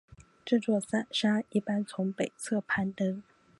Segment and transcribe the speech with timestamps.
[0.43, 0.81] 这座
[1.11, 3.21] 山一般从北侧攀登。